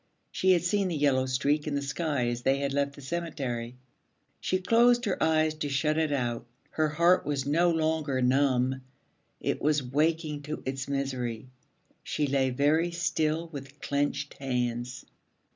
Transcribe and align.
She 0.31 0.53
had 0.53 0.63
seen 0.63 0.87
the 0.87 0.95
yellow 0.97 1.27
streak 1.27 1.67
in 1.67 1.75
the 1.75 1.81
sky 1.83 2.27
as 2.29 2.41
they 2.41 2.57
had 2.57 2.73
left 2.73 2.95
the 2.95 3.03
cemetery. 3.03 3.75
She 4.39 4.57
closed 4.59 5.05
her 5.05 5.21
eyes 5.21 5.53
to 5.53 5.69
shut 5.69 5.95
it 5.99 6.11
out. 6.11 6.47
Her 6.71 6.89
heart 6.89 7.23
was 7.23 7.45
no 7.45 7.69
longer 7.69 8.19
numb. 8.19 8.81
It 9.39 9.61
was 9.61 9.83
waking 9.83 10.41
to 10.49 10.63
its 10.65 10.87
misery. 10.87 11.49
She 12.01 12.25
lay 12.25 12.49
very 12.49 12.89
still 12.89 13.49
with 13.49 13.79
clenched 13.79 14.33
hands. 14.39 15.05